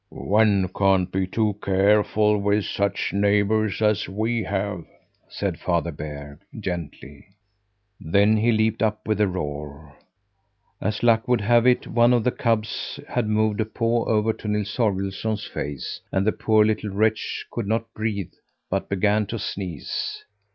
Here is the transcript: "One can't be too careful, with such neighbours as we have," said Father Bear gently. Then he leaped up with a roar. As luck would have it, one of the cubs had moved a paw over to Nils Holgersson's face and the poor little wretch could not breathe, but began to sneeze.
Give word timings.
"One 0.09 0.67
can't 0.69 1.11
be 1.11 1.27
too 1.27 1.59
careful, 1.61 2.39
with 2.39 2.65
such 2.65 3.13
neighbours 3.13 3.83
as 3.83 4.09
we 4.09 4.41
have," 4.45 4.83
said 5.29 5.59
Father 5.59 5.91
Bear 5.91 6.39
gently. 6.59 7.27
Then 7.99 8.37
he 8.37 8.51
leaped 8.51 8.81
up 8.81 9.07
with 9.07 9.21
a 9.21 9.27
roar. 9.27 9.95
As 10.81 11.03
luck 11.03 11.27
would 11.27 11.41
have 11.41 11.67
it, 11.67 11.85
one 11.85 12.13
of 12.13 12.23
the 12.23 12.31
cubs 12.31 12.99
had 13.09 13.27
moved 13.27 13.61
a 13.61 13.65
paw 13.65 14.05
over 14.05 14.33
to 14.33 14.47
Nils 14.47 14.75
Holgersson's 14.75 15.45
face 15.45 16.01
and 16.11 16.25
the 16.25 16.31
poor 16.31 16.65
little 16.65 16.89
wretch 16.89 17.45
could 17.51 17.67
not 17.67 17.93
breathe, 17.93 18.33
but 18.71 18.89
began 18.89 19.27
to 19.27 19.37
sneeze. 19.37 20.25